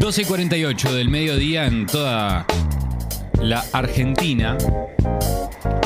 [0.00, 2.46] 12 y 48 del mediodía en toda
[3.38, 4.56] la Argentina.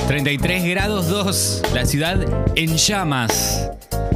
[0.06, 2.24] 33 grados 2, la ciudad
[2.54, 3.71] en llamas.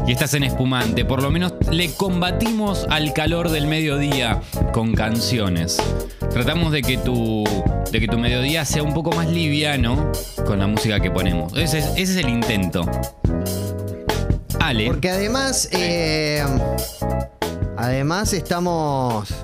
[0.06, 1.04] Y estás en espumante.
[1.04, 4.40] Por lo menos le combatimos al calor del mediodía
[4.72, 5.78] con canciones.
[6.30, 7.42] Tratamos de que tu,
[7.90, 10.12] de que tu mediodía sea un poco más liviano
[10.46, 11.54] con la música que ponemos.
[11.56, 12.88] Ese es, el intento.
[14.60, 14.86] Ale.
[14.86, 16.44] Porque además, eh,
[17.76, 19.34] además estamos,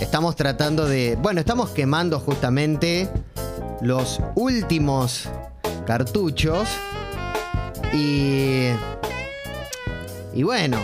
[0.00, 3.08] estamos tratando de, bueno, estamos quemando justamente
[3.80, 5.28] los últimos
[5.86, 6.68] cartuchos
[7.92, 8.68] y,
[10.32, 10.78] y bueno,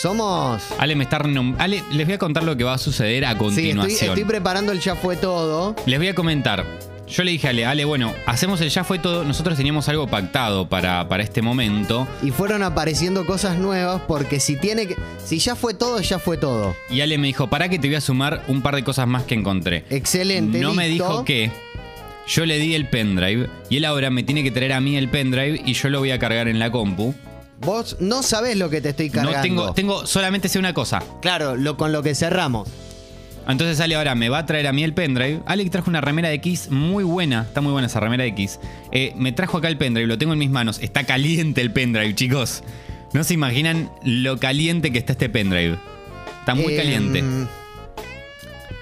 [0.00, 0.62] somos...
[0.78, 3.32] Ale me está renom- Ale, les voy a contar lo que va a suceder a
[3.32, 3.90] Sí, continuación.
[3.92, 5.74] estoy, estoy preparando el ya fue todo.
[5.86, 6.64] Les voy a comentar.
[7.12, 9.22] Yo le dije a Ale, Ale, bueno, hacemos el ya fue todo.
[9.22, 12.08] Nosotros teníamos algo pactado para, para este momento.
[12.22, 14.96] Y fueron apareciendo cosas nuevas porque si tiene que.
[15.22, 16.74] Si ya fue todo, ya fue todo.
[16.88, 19.24] Y Ale me dijo, para que te voy a sumar un par de cosas más
[19.24, 19.84] que encontré.
[19.90, 20.60] Excelente.
[20.60, 21.50] No me dijo que
[22.26, 25.10] yo le di el pendrive y él ahora me tiene que traer a mí el
[25.10, 27.14] pendrive y yo lo voy a cargar en la compu.
[27.60, 29.36] Vos no sabés lo que te estoy cargando.
[29.36, 31.02] No tengo, tengo solamente sé una cosa.
[31.20, 32.68] Claro, lo, con lo que cerramos.
[33.48, 35.40] Entonces Ale ahora me va a traer a mí el pendrive.
[35.46, 37.42] Ale trajo una remera de Kiss muy buena.
[37.42, 38.60] Está muy buena esa remera de Kiss.
[38.92, 40.78] Eh, me trajo acá el pendrive, lo tengo en mis manos.
[40.80, 42.62] Está caliente el pendrive, chicos.
[43.12, 45.76] No se imaginan lo caliente que está este pendrive.
[46.40, 47.22] Está muy Eh, caliente.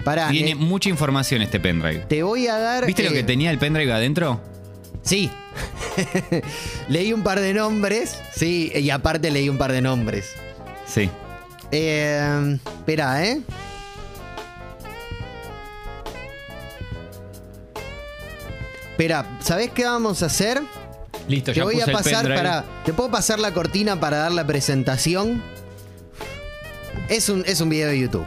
[0.05, 2.01] Pará, Tiene eh, mucha información este pendrive.
[2.09, 2.87] te voy a dar.
[2.87, 4.41] ¿Viste lo eh, que tenía el pendrive adentro?
[5.03, 5.31] Sí.
[6.89, 8.19] leí un par de nombres.
[8.35, 10.33] Sí, y aparte leí un par de nombres.
[10.87, 11.11] Sí.
[11.73, 13.41] Eh, espera, ¿eh?
[19.01, 20.61] Espera, ¿sabés qué vamos a hacer?
[21.27, 22.67] Listo, Te ya voy puse a pasar el para.
[22.85, 25.43] ¿Te puedo pasar la cortina para dar la presentación?
[27.09, 28.27] Es un, es un video de YouTube.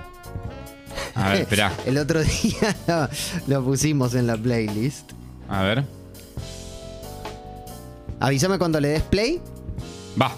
[1.13, 1.71] A ver, espera.
[1.85, 3.07] El otro día lo,
[3.45, 5.11] lo pusimos en la playlist.
[5.47, 5.83] A ver.
[8.19, 9.39] Avísame cuando le des play.
[10.19, 10.33] Va.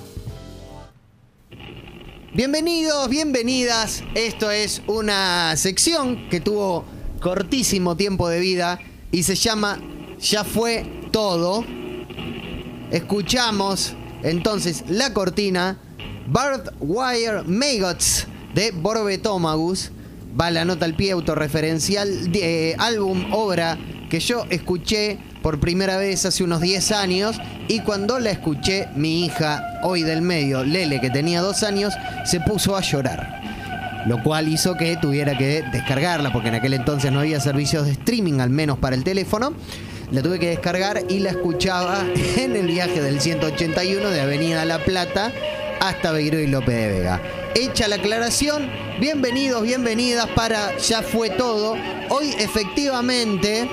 [2.34, 4.04] Bienvenidos, bienvenidas.
[4.16, 6.84] Esto es una sección que tuvo
[7.22, 8.80] cortísimo tiempo de vida
[9.14, 9.80] y se llama
[10.26, 11.64] Ya fue todo.
[12.90, 13.94] Escuchamos
[14.24, 15.78] entonces la cortina
[16.26, 18.26] Barbed Wire Maggots
[18.56, 19.92] de Borbetomagus.
[20.40, 23.78] Va la nota al pie autorreferencial de eh, álbum, obra
[24.10, 27.38] que yo escuché por primera vez hace unos 10 años
[27.68, 31.94] y cuando la escuché mi hija hoy del medio, Lele, que tenía dos años,
[32.26, 33.44] se puso a llorar.
[34.08, 37.92] Lo cual hizo que tuviera que descargarla, porque en aquel entonces no había servicios de
[37.94, 39.54] streaming, al menos para el teléfono.
[40.12, 42.06] La tuve que descargar y la escuchaba
[42.38, 45.34] en el viaje del 181 de Avenida La Plata
[45.80, 47.22] hasta Beiró y López de Vega.
[47.56, 51.76] Hecha la aclaración, bienvenidos, bienvenidas para Ya fue todo.
[52.10, 53.68] Hoy efectivamente,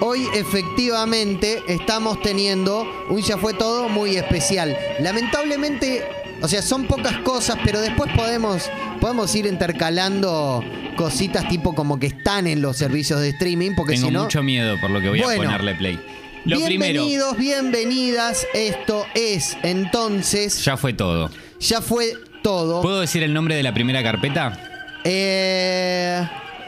[0.00, 4.76] hoy efectivamente estamos teniendo un Ya fue todo muy especial.
[5.00, 6.04] Lamentablemente,
[6.40, 8.70] o sea, son pocas cosas, pero después podemos,
[9.02, 10.62] podemos ir intercalando
[10.94, 14.22] cositas tipo como que están en los servicios de streaming, porque Tengo si no...
[14.22, 15.42] mucho miedo por lo que voy Bueno.
[15.42, 15.98] a ponerle play.
[16.44, 18.46] Lo primero, Bienvenidos, bienvenidas.
[18.54, 21.30] Esto es entonces, ya fue todo.
[21.58, 22.14] ya fue
[22.44, 22.80] todo.
[22.80, 25.00] ¿Puedo decir el nombre de la primera carpeta?
[25.02, 26.24] Eh,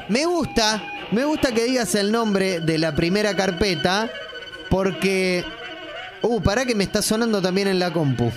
[0.09, 4.11] me gusta, me gusta que digas el nombre de la primera carpeta
[4.71, 5.45] porque...
[6.23, 8.33] Uh, para que me está sonando también en la compu.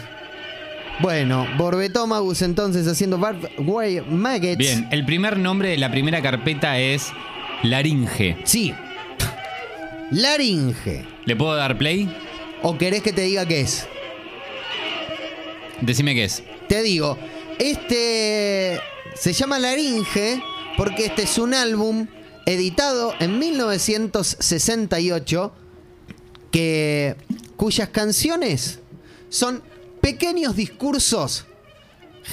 [1.00, 3.20] Bueno, Borbetomagus entonces haciendo
[3.60, 4.58] Wire Maggots.
[4.58, 7.12] Bien, el primer nombre de la primera carpeta es
[7.62, 8.36] Laringe.
[8.44, 8.74] Sí.
[10.10, 11.06] Laringe.
[11.26, 12.12] ¿Le puedo dar play?
[12.64, 13.88] ¿O querés que te diga qué es?
[15.82, 16.42] Decime qué es.
[16.68, 17.16] Te digo,
[17.60, 18.80] este
[19.14, 20.42] se llama Laringe
[20.78, 22.08] porque este es un álbum
[22.48, 25.54] editado en 1968
[26.52, 27.16] que
[27.56, 28.80] cuyas canciones
[29.30, 29.62] son
[30.08, 31.46] pequeños discursos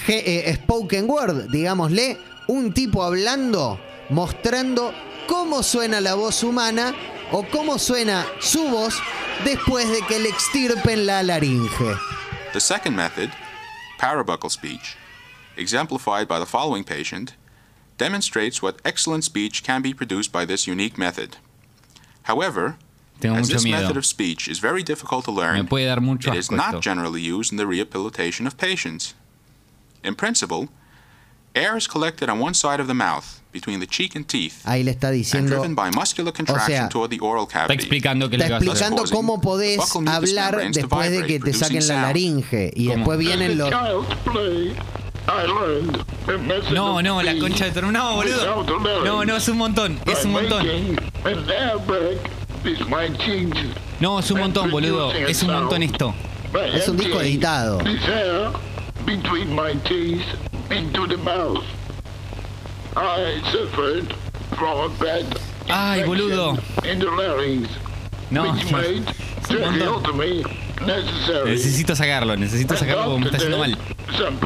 [0.07, 3.81] eh, spoken word, digámosle, un tipo hablando,
[4.11, 4.94] mostrando
[5.26, 6.94] cómo suena la voz humana
[7.32, 8.94] o cómo suena su voz
[9.44, 11.99] después de que le extirpen la laringe.
[12.53, 13.31] The second method,
[13.99, 14.97] parabuccal speech,
[15.56, 17.35] exemplified by the following patient,
[17.99, 21.38] demonstrates what excellent speech can be produced by this unique method.
[22.23, 22.76] However,
[23.20, 23.81] Tengo as mucho this miedo.
[23.82, 26.75] method of speech is very difficult to Me learn, puede dar mucho it is not
[26.75, 26.81] esto.
[26.81, 29.14] generally used in the rehabilitation of patients.
[30.02, 30.69] In principle,
[31.55, 34.82] air is collected on one side of the mouth, between the cheek and teeth, Ahí
[34.84, 37.75] le está and diciendo driven by muscular contraction toward the oral Está cavity.
[37.75, 38.99] explicando qué es Está lo que vas a hacer.
[38.99, 39.78] explicando cómo podés
[40.08, 42.96] hablar después de que te saquen la laringe y ¿Cómo?
[42.99, 44.76] después vienen los Child's play.
[45.26, 45.96] I learned
[46.28, 48.82] a method No, of no, la speech concha de tu No, without boludo.
[48.82, 49.99] the No, no, es un montón.
[50.05, 50.66] by Es un montón.
[50.66, 51.46] making an
[54.00, 55.12] No, es un montón, boludo.
[55.12, 56.14] Es un montón esto.
[56.72, 57.78] Es un disco editado.
[57.78, 58.50] This air
[59.05, 60.25] between my teeth
[60.70, 61.64] into the mouth.
[62.96, 64.14] I suffered
[64.56, 65.25] from a bad
[65.69, 66.56] Ay, boludo.
[68.31, 68.55] No.
[71.46, 73.76] Necesito sacarlo, necesito sacarlo porque me está haciendo mal.
[74.16, 74.38] Some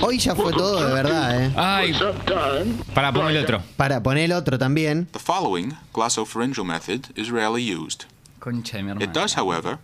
[0.00, 1.52] Hoy ya fue todo de verdad, eh.
[1.56, 1.94] Ay,
[2.94, 3.62] para poner el otro.
[3.76, 5.06] Para poner el otro también.
[5.12, 8.04] The following glossopharyngeal method is rarely used.
[8.40, 9.04] Concha de mi hermana.
[9.04, 9.78] It does, however,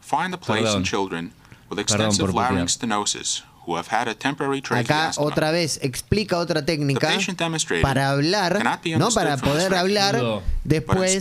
[0.00, 0.78] find a place Perdón.
[0.78, 1.32] in children
[1.70, 7.06] with extensive larynx stenosis who have had a temporary Acá otra vez explica otra técnica
[7.06, 8.64] The patient demonstrated para hablar,
[8.96, 11.20] no para poder hablar después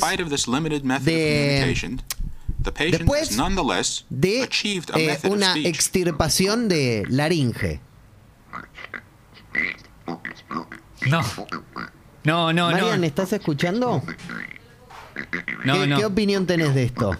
[1.04, 1.76] de-
[2.74, 3.38] después
[4.10, 7.80] de eh, una extirpación de laringe.
[11.08, 11.22] No.
[12.24, 13.08] No, no, Marian, no.
[13.08, 14.04] ¿estás escuchando?
[15.66, 15.98] No, ¿Qué, no.
[15.98, 17.16] qué opinión tenés de esto?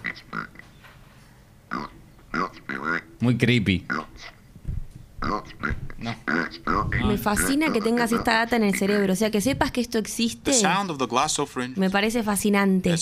[3.20, 3.86] Muy creepy.
[7.04, 9.12] Me fascina que tengas esta data en el cerebro.
[9.12, 10.54] O sea, que sepas que esto existe.
[11.76, 12.96] Me parece fascinante.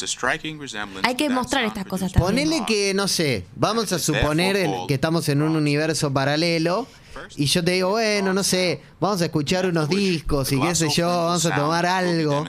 [1.03, 2.47] Hay que mostrar estas cosas también.
[2.47, 6.87] Ponele que, no sé, vamos a suponer que estamos en un universo paralelo
[7.35, 10.89] y yo te digo, bueno, no sé, vamos a escuchar unos discos y qué sé
[10.89, 12.45] yo, vamos a tomar algo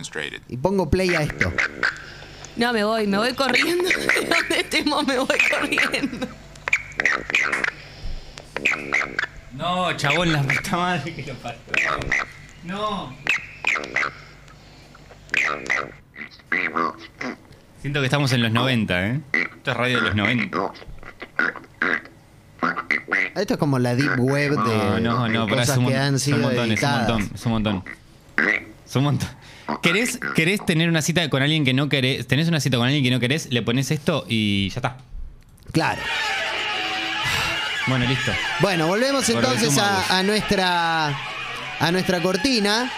[0.49, 1.53] y pongo play a esto.
[2.57, 3.85] No, me voy, me voy corriendo.
[3.85, 6.27] De donde estemos, me voy corriendo.
[9.57, 11.61] No, chabón, la puta madre que lo parió.
[12.65, 13.17] No.
[17.81, 19.21] Siento que estamos en los 90, ¿eh?
[19.33, 20.73] Esto es radio de los 90.
[23.35, 25.97] Esto es como la deep web de, No, no, no, pero es cosas un, que
[25.97, 27.85] han es un sido montón, es un montón, es un montón.
[28.87, 29.29] Es un montón.
[29.83, 32.27] ¿Querés, ¿Querés tener una cita con alguien que no querés?
[32.27, 33.53] ¿Tenés una cita con alguien que no querés?
[33.53, 34.99] Le pones esto y ya está.
[35.73, 36.01] Claro.
[37.87, 38.33] Bueno, listo.
[38.61, 41.17] Bueno, volvemos Por entonces a, a nuestra
[41.79, 42.91] a nuestra cortina.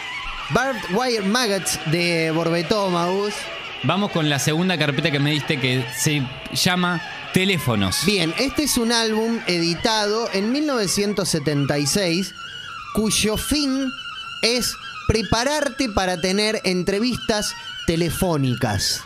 [0.51, 3.35] Barbed Wire Maggots de Borbetómagus.
[3.83, 7.01] Vamos con la segunda carpeta que me diste que se llama
[7.33, 8.05] Teléfonos.
[8.07, 12.35] Bien, este es un álbum editado en 1976
[12.95, 13.91] cuyo fin
[14.43, 14.75] es
[15.07, 17.55] prepararte para tener entrevistas
[17.87, 19.05] telefónicas.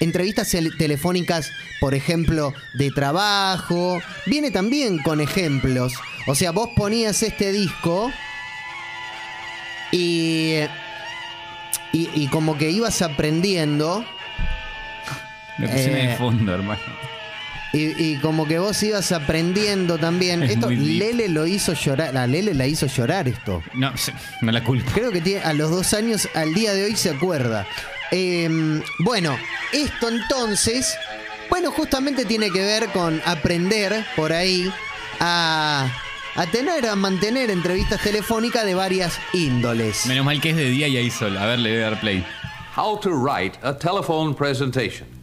[0.00, 4.00] Entrevistas el- telefónicas, por ejemplo, de trabajo.
[4.26, 5.94] Viene también con ejemplos.
[6.26, 8.10] O sea, vos ponías este disco
[9.92, 10.56] y,
[11.92, 14.04] y, y como que ibas aprendiendo.
[15.58, 16.80] Me Eh, de fondo, hermano.
[17.72, 20.42] Y, y como que vos ibas aprendiendo también.
[20.42, 20.70] Es Esto.
[20.70, 22.16] Lele lo hizo llorar.
[22.16, 23.62] A Lele la hizo llorar esto.
[23.74, 23.92] No,
[24.42, 24.90] no la culpo.
[24.92, 27.66] Creo que tiene, a los dos años, al día de hoy se acuerda.
[28.10, 28.48] Eh,
[29.00, 29.36] bueno,
[29.72, 30.96] esto entonces,
[31.50, 34.72] bueno, justamente tiene que ver con aprender por ahí
[35.20, 35.90] a,
[36.34, 40.06] a tener, a mantener entrevistas telefónicas de varias índoles.
[40.06, 41.36] Menos mal que es de día y hay sol.
[41.36, 42.24] A ver, le voy a dar play.
[42.76, 45.15] How to write a telephone presentation.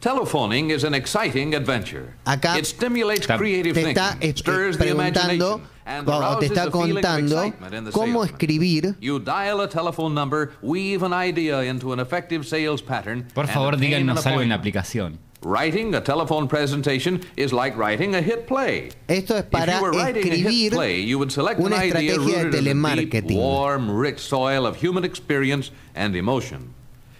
[0.00, 2.14] Telephoning is an exciting adventure.
[2.24, 6.46] Acá it stimulates te creative Te está thinking, stirs the preguntando, imagination, and o te
[6.46, 8.96] arouses está a feeling of contando excitement in the cómo escribir.
[9.00, 13.26] You dial a telephone number, weave an idea into an effective sales pattern.
[13.34, 15.18] Por and favor, díganos algo en la aplicación.
[15.42, 18.90] Writing a telephone presentation is like writing a hit play.
[19.08, 21.76] Esto es If para you were writing a hit escribir play, you would select una
[21.76, 23.36] an idea estrategia de rooted in the deep, telemarketing.
[23.36, 26.72] warm, rich soil of human experience and emotion.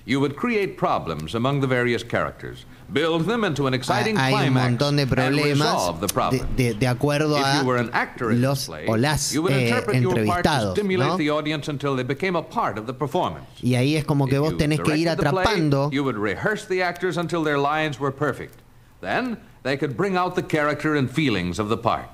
[0.08, 4.54] You would create problems among the various characters, build them into an exciting hay un
[4.54, 6.56] climax, montón de and problemas the de, problem.
[6.56, 9.52] de- de acuerdo If a you were an actor los play, o las you would
[9.52, 10.72] eh, interpret your part to entrevistados.
[10.72, 11.16] stimulate ¿no?
[11.18, 13.44] the audience until they became a part of the performance.
[13.62, 15.92] Y ahí es como que vos tenés que ir atrapando.
[15.92, 18.62] you would rehearse the actors until their lines were perfect.
[19.02, 22.08] Then they could bring out the character and feelings of the part.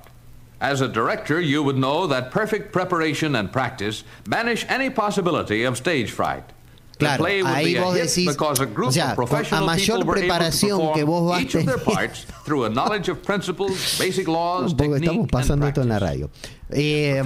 [0.59, 5.77] As a director, you would know that perfect preparation and practice banish any possibility of
[5.77, 6.51] stage fright.
[6.97, 9.65] The Claro, ahí be a vos hit decís, because a group o sea, a professional
[9.65, 13.17] mayor preparación que vos perform vas each of their teniendo- parts through a knowledge of
[13.19, 16.29] principles, basic laws, Un poco technique, estamos and pasando esto en la radio.
[16.71, 17.21] Eh,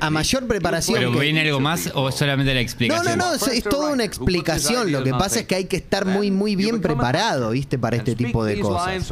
[0.00, 3.18] a mayor preparación ¿Pero que- viene algo más o solamente la no, explicación?
[3.18, 4.92] no, no, es, es toda una explicación.
[4.92, 7.78] Lo que pasa es que hay que estar muy, muy bien preparado, ¿viste?
[7.78, 9.02] Para este tipo de cosas.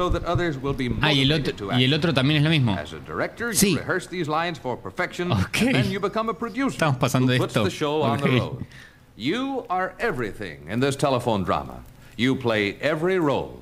[1.01, 2.73] Ah, y el, otro, y el otro también es lo mismo.
[2.73, 3.73] As a director, Sí.
[3.73, 5.57] you rehearse these lines for perfection, Ok.
[5.63, 7.67] and then you become a producer Estamos pasando de esto.
[9.17, 11.83] You are everything in this telephone drama.
[12.17, 13.61] You play every role.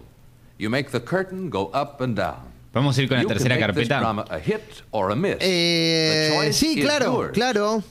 [0.58, 2.52] You make the curtain go up and down.
[2.72, 4.00] Vamos a ir con la You can tercera make this carpeta.
[4.00, 5.38] drama a hit or a miss.
[5.40, 7.34] Eh, The choice sí, is claro, yours.
[7.34, 7.82] claro.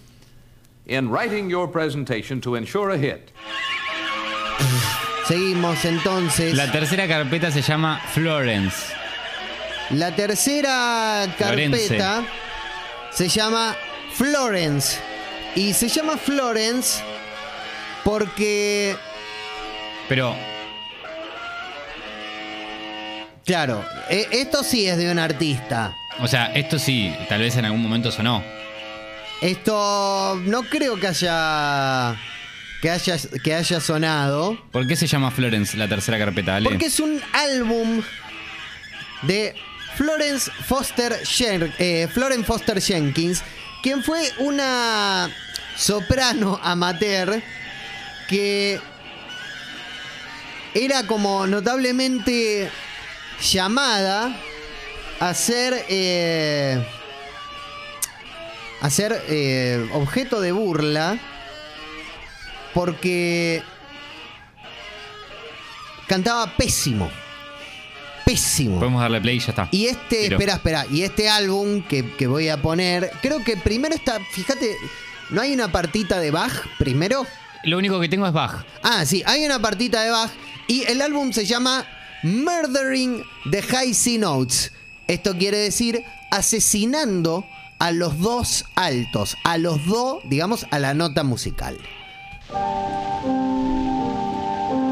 [0.88, 3.32] In writing your presentation to ensure a hit,
[5.25, 6.55] Seguimos entonces.
[6.58, 8.91] La tercera carpeta se llama Florence.
[9.91, 11.88] La tercera Florence.
[11.98, 12.25] carpeta
[13.12, 13.74] se llama
[14.12, 15.00] Florence.
[15.55, 17.01] Y se llama Florence
[18.03, 18.95] porque,
[20.10, 20.36] Pero,
[23.45, 25.95] claro, e- esto sí es de un artista.
[26.19, 28.43] o sea, esto sí, tal vez en algún momento sonó.
[29.41, 32.15] Esto no creo que haya
[32.81, 34.57] que haya, que haya sonado.
[34.72, 36.69] ¿Por qué se llama Florence la tercera carpeta, Ale?
[36.69, 38.01] Porque es un álbum
[39.24, 39.55] de
[39.95, 43.41] Florence Foster, Jen- eh, Florence Foster Jenkins,
[43.81, 45.29] quien fue una
[45.77, 47.41] soprano amateur
[48.27, 48.80] que
[50.74, 52.70] era como notablemente
[53.42, 54.36] llamada
[55.20, 56.86] a ser, eh,
[58.82, 61.20] a ser eh, objeto de burla
[62.74, 63.62] porque
[66.08, 67.10] cantaba pésimo.
[68.25, 68.80] Pésimo.
[68.80, 69.68] Podemos darle play y ya está.
[69.72, 73.94] Y este, espera, espera, y este álbum que, que voy a poner, creo que primero
[73.94, 74.77] está, fíjate,
[75.30, 77.27] ¿no hay una partita de Bach primero?
[77.63, 78.65] Lo único que tengo es Bach.
[78.82, 80.32] Ah, sí, hay una partita de Bach
[80.67, 81.86] y el álbum se llama
[82.24, 84.72] Murdering the High C Notes.
[85.08, 87.46] Esto quiere decir asesinando
[87.79, 91.77] a los dos altos, a los dos, digamos, a la nota musical.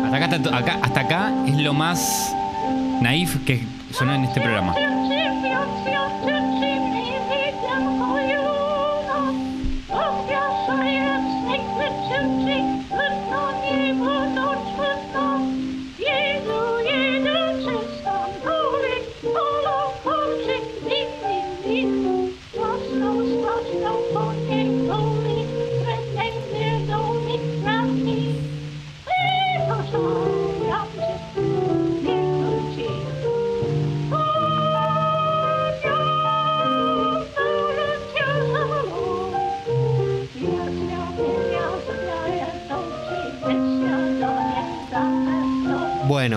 [0.04, 2.32] Hasta acá, está to- acá- hasta acá es lo más
[3.02, 3.64] naif que
[3.98, 4.76] sonó en este programa.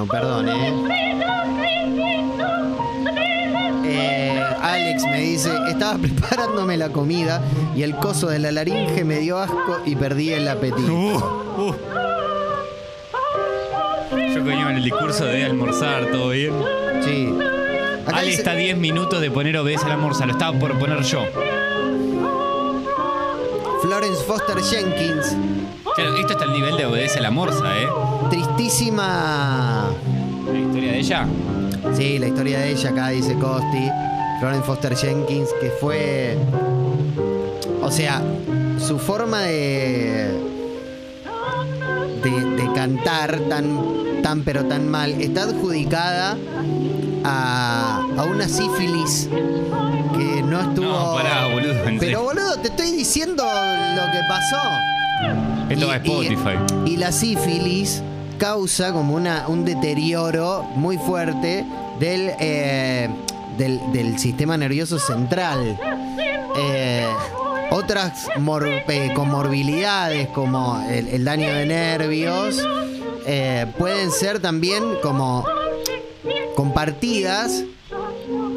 [0.06, 0.74] Bueno, perdón, ¿eh?
[3.86, 7.40] Eh, Alex me dice, estaba preparándome la comida
[7.74, 11.44] y el coso de la laringe me dio asco y perdí el apetito.
[14.34, 16.52] Yo coño en el discurso de almorzar, todo bien.
[17.02, 17.34] Sí.
[18.06, 20.26] Acá Ale dice- está a 10 minutos de poner obedece al almorzar.
[20.26, 21.24] Lo estaba por poner yo.
[23.82, 25.36] Florence Foster Jenkins,
[25.94, 27.88] Claro, esto está al nivel de obedece al almorzar, ¿eh?
[28.30, 29.90] tristísima.
[30.52, 31.26] La historia de ella.
[31.94, 33.90] Sí, la historia de ella acá dice Costi.
[34.40, 36.36] Florence Foster Jenkins, que fue.
[37.80, 38.22] O sea,
[38.78, 40.32] su forma de.
[42.22, 46.36] de, de cantar tan, tan pero tan mal está adjudicada
[47.22, 49.28] a, a una sífilis
[50.16, 50.88] que no estuvo.
[50.88, 54.58] No, pará, boludo, en Pero boludo, te estoy diciendo lo que pasó.
[55.70, 56.56] Esto Y- va a Spotify.
[56.86, 58.02] Y, la sífilis
[58.38, 61.64] causa como una, un deterioro muy fuerte
[62.00, 63.08] del, eh,
[63.56, 65.78] del, del sistema nervioso central.
[66.56, 67.06] Eh,
[67.70, 68.28] otras
[68.88, 72.62] eh, comorbilidades como el, el daño de nervios
[73.26, 75.44] eh, pueden ser también como
[76.54, 77.64] compartidas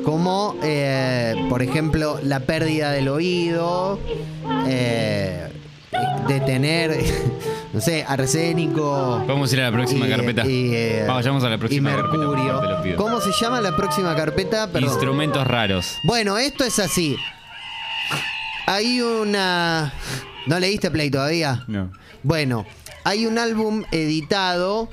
[0.03, 3.99] como eh, por ejemplo la pérdida del oído,
[6.27, 6.97] de tener,
[7.73, 9.23] no sé, arsénico.
[9.27, 10.45] Vamos a ir a la próxima y, carpeta.
[10.45, 12.95] y, eh, Vamos a la próxima y mercurio.
[12.97, 14.67] ¿Cómo se llama la próxima carpeta?
[14.67, 14.89] Perdón.
[14.89, 15.97] Instrumentos raros.
[16.03, 17.17] Bueno, esto es así.
[18.65, 19.93] Hay una...
[20.45, 21.63] ¿No leíste Play todavía?
[21.67, 21.91] No.
[22.23, 22.65] Bueno,
[23.03, 24.89] hay un álbum editado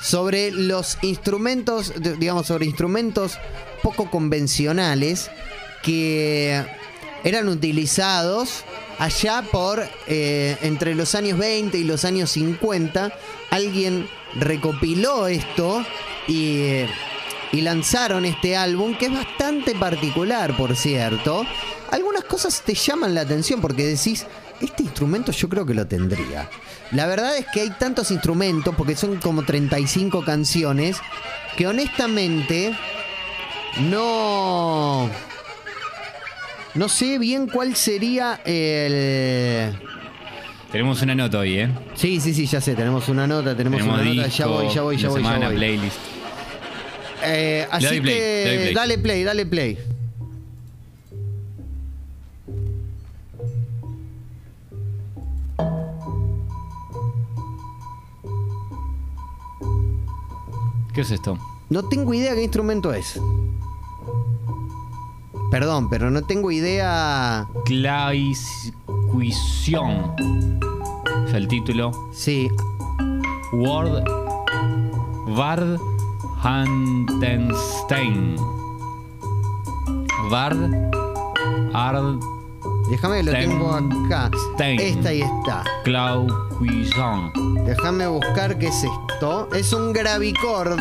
[0.00, 3.38] sobre los instrumentos, digamos, sobre instrumentos
[3.82, 5.30] poco convencionales
[5.82, 6.64] que
[7.24, 8.64] eran utilizados
[8.98, 13.12] allá por eh, entre los años 20 y los años 50.
[13.50, 15.84] Alguien recopiló esto
[16.26, 16.88] y, eh,
[17.52, 21.44] y lanzaron este álbum que es bastante particular, por cierto.
[21.90, 24.26] Algunas cosas te llaman la atención porque decís,
[24.60, 26.50] este instrumento yo creo que lo tendría.
[26.92, 30.96] La verdad es que hay tantos instrumentos, porque son como 35 canciones,
[31.56, 32.76] que honestamente
[33.82, 35.08] no...
[36.78, 39.76] No sé bien cuál sería el...
[40.70, 41.70] Tenemos una nota hoy, ¿eh?
[41.96, 44.82] Sí, sí, sí, ya sé, tenemos una nota, tenemos, Tenemos una nota, ya voy, ya
[44.82, 45.56] voy, ya voy, ya voy.
[45.56, 45.96] playlist.
[47.24, 48.74] Eh, así doy play, que le doy play.
[48.74, 49.78] dale play, dale play.
[60.94, 61.36] ¿Qué es esto?
[61.70, 63.18] No tengo idea qué instrumento es.
[65.50, 67.46] Perdón, pero no tengo idea.
[67.64, 70.12] Claiscuición.
[71.26, 71.90] Es el título.
[72.12, 72.50] Sí,
[73.52, 74.04] Word
[75.36, 75.78] Vard
[76.42, 78.36] Hantenstein.
[80.30, 80.70] Vard
[81.72, 82.18] Ard
[82.90, 84.30] déjame que lo tengo acá.
[84.54, 84.80] Stein.
[84.80, 85.64] Esta y está.
[85.84, 87.32] Clauquison.
[87.64, 89.48] Déjame buscar qué es esto.
[89.54, 90.78] Es un gravicord.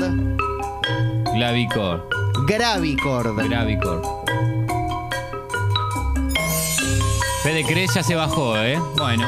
[1.33, 2.07] Clavicor.
[2.47, 3.35] Gravicord.
[3.47, 4.26] Gravicor.
[7.47, 8.77] Fede Cres ya se bajó, ¿eh?
[8.97, 9.25] Bueno.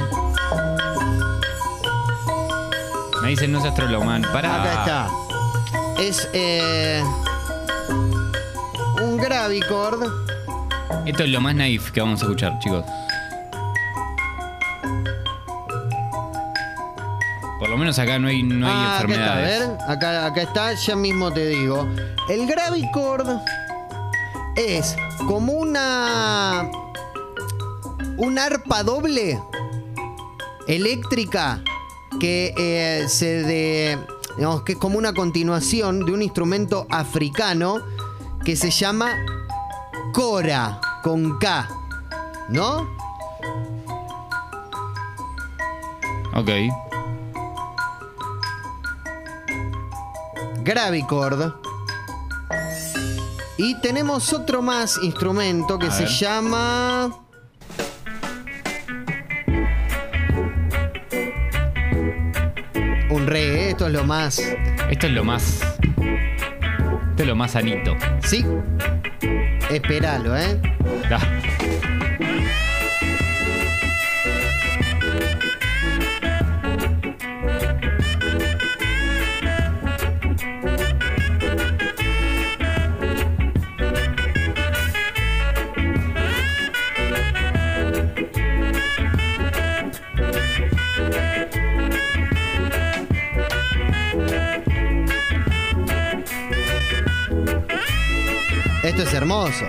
[3.22, 4.24] Me dicen no es astroloman.
[4.24, 4.62] Pará.
[4.62, 5.10] Acá está.
[5.98, 7.02] Es eh,
[9.02, 10.04] un gravicord.
[11.06, 12.84] Esto es lo más naif que vamos a escuchar, chicos.
[17.58, 19.60] Por lo menos acá no hay, no hay Ah, acá está, a enfermedades.
[19.70, 21.88] ver, acá, acá está, ya mismo te digo.
[22.28, 23.30] El gravicord
[24.58, 26.70] es como una.
[28.20, 29.42] Una arpa doble
[30.68, 31.64] eléctrica
[32.20, 34.00] que eh, se de.
[34.36, 37.78] digamos que es como una continuación de un instrumento africano
[38.46, 39.16] que se llama
[40.14, 41.68] Cora, con K.
[42.50, 42.88] ¿No?
[46.36, 46.50] Ok.
[50.64, 51.54] Gravicord.
[53.58, 56.12] Y tenemos otro más instrumento que A se ver.
[56.12, 57.29] llama.
[63.90, 64.40] Es lo más.
[64.90, 65.62] Esto es lo más.
[67.10, 67.96] Esto es lo más sanito.
[68.24, 68.46] Sí.
[69.70, 70.60] Esperalo, ¿eh?
[71.10, 71.20] Da.
[98.82, 99.66] Esto es hermoso.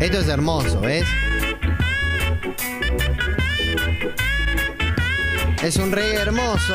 [0.00, 1.04] Esto es hermoso, ¿ves?
[5.62, 6.74] Es un reggae hermoso.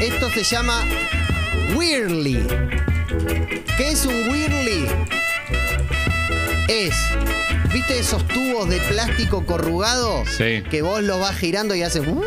[0.00, 0.84] Esto se llama
[1.74, 2.46] Whirly.
[3.76, 5.05] ¿Qué es un Whirly?
[6.68, 6.94] Es,
[7.72, 10.24] ¿viste esos tubos de plástico corrugado?
[10.36, 10.62] Sí.
[10.70, 12.20] Que vos los vas girando y hacen...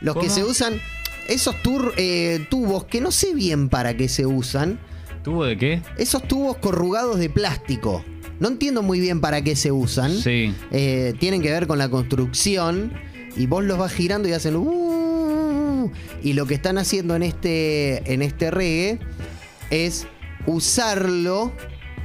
[0.00, 0.80] Los que se usan,
[1.28, 4.78] esos tur- eh, tubos que no sé bien para qué se usan,
[5.22, 5.82] ¿Tubo de qué?
[5.96, 8.04] esos tubos corrugados de plástico.
[8.38, 10.14] No entiendo muy bien para qué se usan.
[10.18, 10.52] Sí.
[10.72, 12.92] Eh, tienen que ver con la construcción
[13.36, 15.90] y vos los vas girando y hacen "Uh",
[16.22, 18.98] y lo que están haciendo en este en este reggae
[19.70, 20.06] es
[20.46, 21.52] usarlo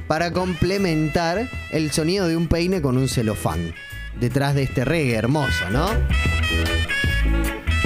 [0.06, 3.72] para complementar el sonido de un peine con un celofán
[4.18, 5.88] detrás de este reggae hermoso, ¿no?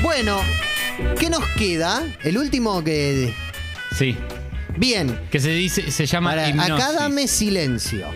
[0.03, 0.39] Bueno,
[1.19, 2.03] ¿qué nos queda?
[2.23, 3.33] El último que
[3.93, 4.17] Sí.
[4.77, 8.07] bien, Que se dice, se llama para, acá dame silencio.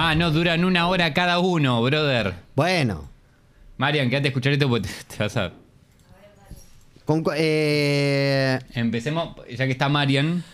[0.00, 2.34] Ah, no, duran una hora cada uno, brother.
[2.54, 3.10] Bueno,
[3.78, 5.52] Marian, quédate a escuchar esto porque te vas a.
[7.08, 10.44] con eh, Empecemos, ya que está Marian,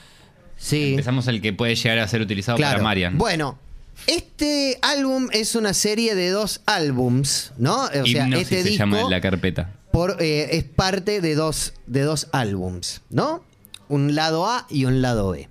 [0.57, 0.90] sí.
[0.90, 2.75] empezamos el que puede llegar a ser utilizado Claro.
[2.75, 3.19] para Marian.
[3.19, 3.59] Bueno,
[4.07, 7.87] este álbum es una serie de dos álbums, ¿no?
[7.87, 9.73] O sea, Hipnosis este se disco llama la carpeta.
[9.90, 13.43] por, eh, es parte de dos, de dos álbums, ¿no?
[13.88, 15.49] Un lado A y un lado B.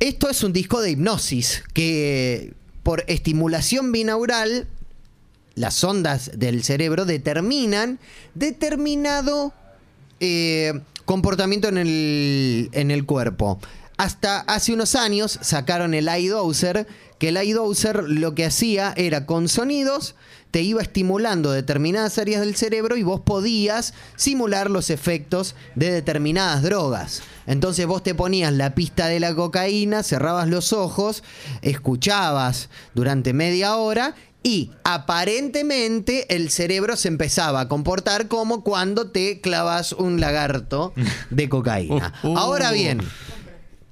[0.00, 4.66] Esto es un disco de hipnosis que por estimulación binaural
[5.54, 7.98] las ondas del cerebro determinan
[8.34, 9.52] determinado
[10.20, 13.58] eh, comportamiento en el, en el cuerpo.
[13.96, 16.86] hasta hace unos años sacaron el iDozer,
[17.18, 20.14] que el iDozer lo que hacía era con sonidos
[20.52, 26.62] te iba estimulando determinadas áreas del cerebro y vos podías simular los efectos de determinadas
[26.62, 27.22] drogas.
[27.46, 31.24] Entonces vos te ponías la pista de la cocaína, cerrabas los ojos,
[31.62, 39.40] escuchabas durante media hora y aparentemente el cerebro se empezaba a comportar como cuando te
[39.40, 40.92] clavas un lagarto
[41.30, 42.12] de cocaína.
[42.22, 42.38] Uh, uh.
[42.38, 43.00] Ahora bien,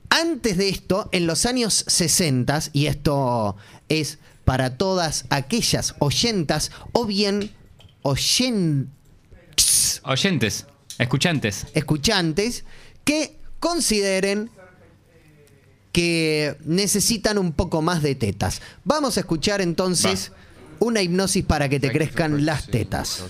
[0.09, 3.57] antes de esto, en los años 60, y esto
[3.89, 7.53] es para todas aquellas oyentas o bien
[8.03, 8.89] oyen-
[10.05, 10.67] Oyentes,
[10.99, 11.67] escuchantes.
[11.75, 12.65] escuchantes
[13.05, 14.51] que consideren
[15.93, 18.63] que necesitan un poco más de tetas.
[18.85, 20.33] Vamos a escuchar entonces
[20.79, 23.23] una hipnosis para que te crezcan las tetas.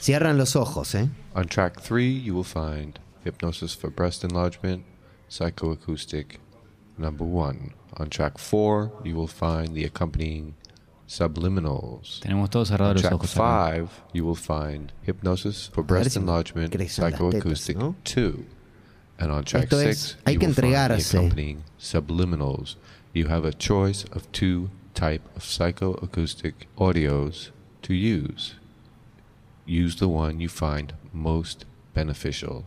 [0.00, 1.08] Cierran los ojos, ¿eh?
[1.34, 4.84] On track 3 you will find hypnosis for breast enlargement,
[5.28, 6.38] psychoacoustic
[6.98, 10.54] number On track 4 you will find the accompanying
[11.06, 12.20] subliminals.
[12.20, 13.32] Tenemos todos cerrados los ojos.
[13.32, 17.94] Track 5 you will find hypnosis for breast enlargement, psychoacoustic
[19.22, 21.30] and Entonces, hay que entregarse.
[21.78, 22.76] Subliminals.
[23.12, 27.50] You have a choice of two type of psychoacoustic audios
[27.82, 28.54] to use.
[29.64, 32.64] Use the one you find most beneficial.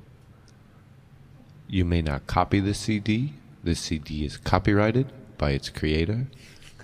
[1.68, 3.34] You may not copy the CD.
[3.63, 6.28] The CD is copyrighted by its creator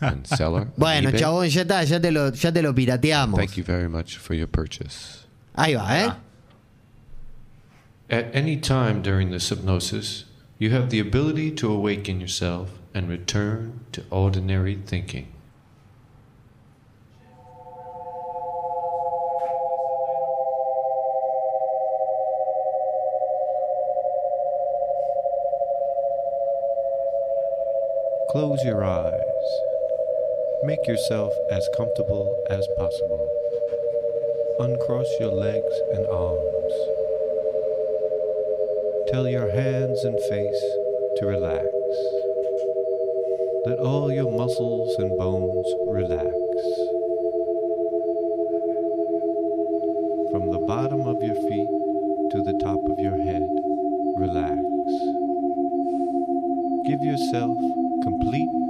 [0.02, 0.68] and seller.
[0.78, 3.38] bueno, chabón, ya está, ya te lo, ya te lo pirateamos.
[3.38, 5.26] Thank you very much for your purchase.
[5.56, 6.08] Ahí va, ¿eh?
[6.10, 6.18] Ah.
[8.12, 10.26] At any time during this hypnosis,
[10.60, 15.32] you have the ability to awaken yourself and return to ordinary thinking.
[28.30, 29.22] Close your eyes.
[30.64, 33.30] Make yourself as comfortable as possible.
[34.60, 37.01] Uncross your legs and arms.
[39.12, 40.64] Tell your hands and face
[41.18, 41.68] to relax.
[43.66, 46.32] Let all your muscles and bones relax.
[50.32, 51.68] From the bottom of your feet
[52.32, 53.44] to the top of your head,
[54.16, 54.64] relax.
[56.88, 57.58] Give yourself
[58.04, 58.61] complete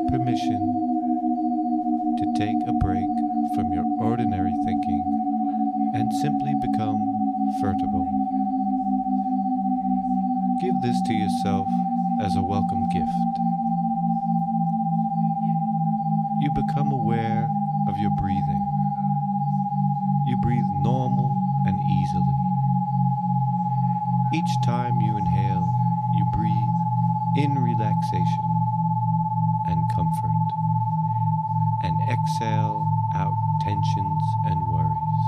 [33.72, 35.24] tensions and worries.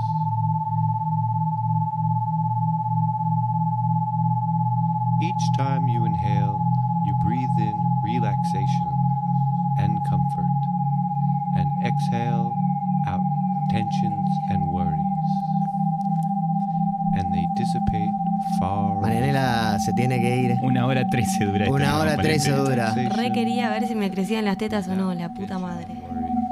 [5.22, 6.60] Each time you inhale,
[7.06, 8.92] you breathe in relaxation
[9.78, 10.58] and comfort,
[11.56, 12.52] and exhale
[13.06, 13.24] out
[13.70, 15.30] tensions and worries.
[17.16, 18.10] And they dissipate
[18.58, 19.02] far away.
[19.02, 20.58] Marianela se tiene que ir.
[20.62, 21.70] Una hora trece dura.
[21.70, 22.92] Una hora trece dura.
[22.92, 25.93] Re quería ver si me crecían las tetas o no, la puta madre.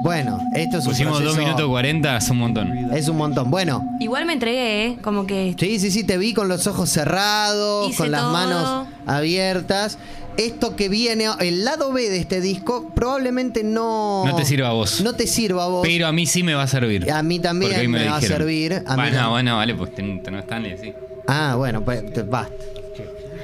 [0.03, 2.93] Bueno, esto es un Pusimos 2 proceso- minutos 40, es un montón.
[2.93, 3.49] Es un montón.
[3.49, 4.97] Bueno, Igual me entregué, ¿eh?
[5.01, 5.55] Como que.
[5.57, 8.33] sí, sí, sí, te vi con los ojos cerrados, Hice con las todo.
[8.33, 9.97] manos abiertas.
[10.35, 14.25] Esto que viene, el lado B de este disco, probablemente no.
[14.25, 14.99] No te sirva a vos.
[15.01, 15.87] No te sirva a vos.
[15.87, 17.09] Pero a mí sí me va a servir.
[17.09, 19.29] A mí también me va a servir, a mí bueno, no.
[19.29, 20.91] bueno, vale, pues ten- no están sí.
[21.27, 22.51] Ah, bueno, pues te- basta.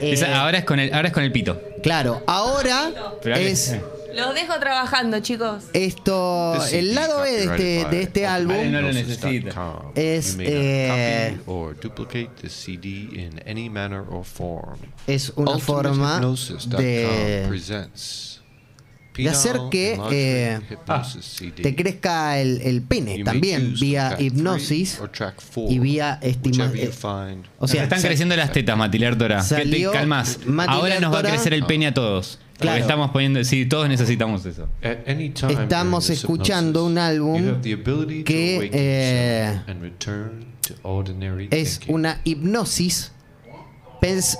[0.02, 1.62] Eh, Esa- ahora, es con el, ahora es con el pito.
[1.84, 2.92] Claro, ahora
[3.36, 3.76] es
[4.16, 5.66] Los dejo trabajando, chicos.
[5.74, 8.56] esto, el lado B de este, de este álbum.
[8.72, 8.94] no lo hypnosis.com.
[8.94, 9.82] necesita.
[9.96, 14.80] Es, eh, copy or duplicate the CD in any manner or form.
[15.08, 16.20] Es una forma
[16.78, 18.30] de, presents
[19.24, 21.62] de hacer que eh, Hypnosis CD.
[21.62, 26.68] te crezca el, el pene también vía hipnosis or track four, y vía estima.
[26.68, 29.44] whichever you eh, o sea, están creciendo las tetas, Matiler Tora.
[29.92, 30.40] Calmas.
[30.68, 32.40] Ahora nos va a crecer el pene a todos.
[32.60, 32.76] Claro.
[32.76, 33.44] Porque estamos poniendo.
[33.44, 34.68] Sí, todos necesitamos eso.
[34.82, 37.62] Estamos escuchando un álbum
[38.26, 39.60] que, eh,
[41.52, 43.12] es una hipnosis
[44.02, 44.38] pens-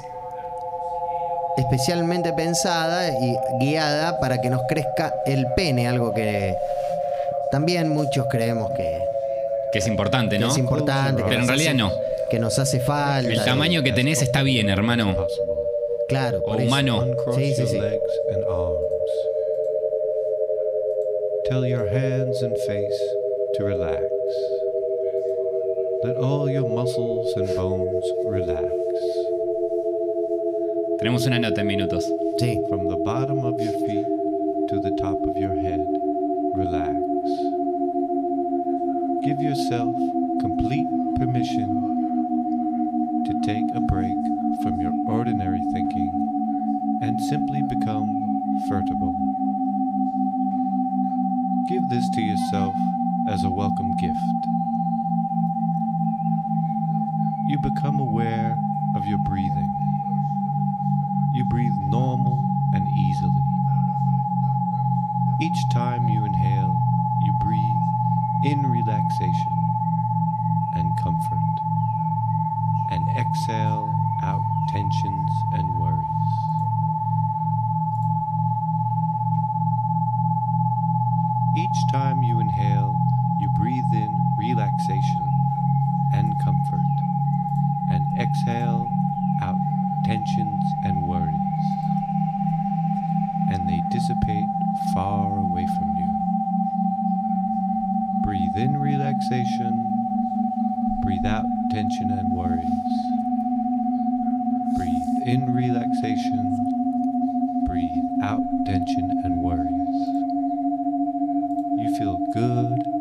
[1.58, 6.56] especialmente pensada y guiada para que nos crezca el pene, algo que
[7.52, 9.00] también muchos creemos que,
[9.74, 10.52] Que es importante, que ¿no?
[10.52, 11.24] es importante.
[11.28, 11.92] Pero en realidad hace- no.
[12.30, 13.30] que nos hace falta.
[13.32, 15.16] El tamaño que tenés está bien, hermano.
[16.10, 16.30] Possible.
[16.30, 16.66] Claro, por o eso.
[16.68, 17.02] humano.
[17.02, 17.80] Uncross Sí, sí, your sí.
[17.80, 19.12] legs and arms.
[21.46, 23.00] Tell your hands and face
[23.56, 24.04] to relax.
[26.04, 28.72] Let all your muscles and bones relax.
[31.00, 32.06] Tenemos una nota en minutos.
[32.40, 32.60] Sí.
[32.70, 34.06] From the bottom of your feet
[34.70, 35.80] to the top of your head,
[36.56, 36.96] relax.
[39.26, 39.96] Give yourself
[40.42, 40.86] complete
[41.18, 41.89] permission
[61.50, 63.42] breathe normal and easily.
[65.42, 66.76] Each time you inhale,
[67.22, 67.64] you breathe
[68.44, 69.58] in relaxation
[70.76, 71.40] and comfort,
[72.92, 73.89] and exhale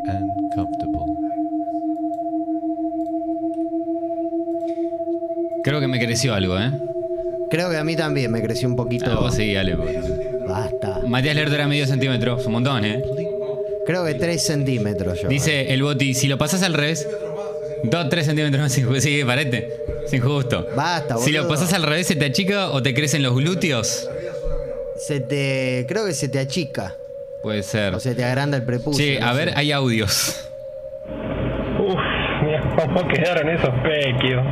[0.09, 1.05] and comfortable.
[5.63, 6.71] Creo que me creció algo, ¿eh?
[7.49, 9.05] Creo que a mí también me creció un poquito.
[9.11, 9.75] Ah, vos sí, dale.
[9.75, 9.97] pues.
[10.47, 11.01] Basta.
[11.07, 13.03] Matías Lerdo era medio centímetro, es un montón, ¿eh?
[13.85, 15.27] Creo que 3 centímetros yo.
[15.29, 17.07] Dice el boti, si lo pasas al revés,
[17.83, 19.01] 2, 3 centímetros más injusto.
[19.01, 19.73] Sí, parete.
[20.05, 20.67] Es injusto.
[20.75, 21.55] Basta, Si lo boludo.
[21.55, 24.07] pasas al revés, ¿se te achica o te crecen los glúteos?
[24.97, 25.85] Se te.
[25.87, 26.95] Creo que se te achica.
[27.41, 27.95] Puede ser.
[27.95, 29.19] O se te agranda el prepucio.
[29.19, 30.49] No a ver, hay audios.
[31.79, 31.95] Uf,
[32.43, 34.43] mira cómo quedaron esos pequios.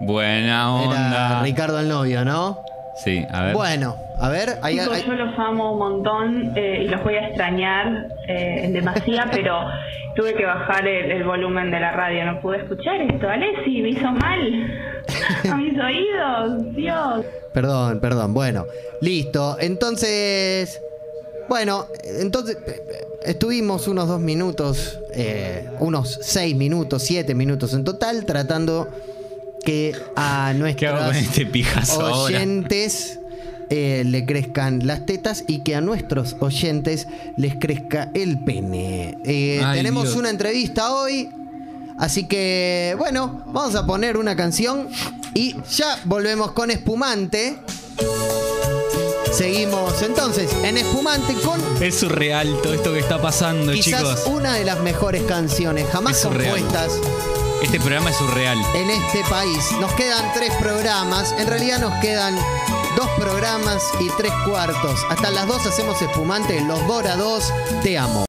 [0.00, 1.42] Buena Era onda.
[1.42, 2.62] Ricardo el novio, ¿no?
[3.04, 3.54] Sí, a ver.
[3.54, 7.28] Bueno, a ver, hay, hay- yo los amo un montón eh, y los voy a
[7.28, 9.60] extrañar eh, en demasía, pero
[10.16, 12.24] tuve que bajar el, el volumen de la radio.
[12.24, 13.28] No pude escuchar esto.
[13.28, 14.40] Alessi, me hizo mal
[15.52, 16.74] a mis oídos.
[16.74, 17.24] Dios.
[17.52, 18.34] Perdón, perdón.
[18.34, 18.64] Bueno,
[19.00, 19.56] listo.
[19.60, 20.80] Entonces,
[21.48, 22.58] bueno, entonces
[23.24, 28.88] estuvimos unos dos minutos, eh, unos seis minutos, siete minutos en total, tratando
[29.64, 33.18] que a ¿Qué hago con nuestros este oyentes
[33.70, 37.06] eh, le crezcan las tetas y que a nuestros oyentes
[37.36, 39.18] les crezca el pene.
[39.24, 40.16] Eh, Ay, tenemos Dios.
[40.16, 41.28] una entrevista hoy.
[41.98, 44.88] Así que, bueno, vamos a poner una canción
[45.34, 47.58] y ya volvemos con Espumante.
[49.32, 54.26] Seguimos entonces en Espumante con Es surreal todo esto que está pasando, quizás chicos.
[54.26, 56.92] una de las mejores canciones jamás compuestas
[57.62, 58.58] Este programa es surreal.
[58.74, 59.70] en este país.
[59.80, 62.36] Nos quedan tres programas, en realidad nos quedan
[62.96, 65.00] dos programas y tres cuartos.
[65.10, 68.24] Hasta las dos hacemos Espumante, los Dora 2, te amo.